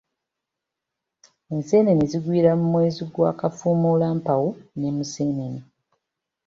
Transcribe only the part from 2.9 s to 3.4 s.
ogwa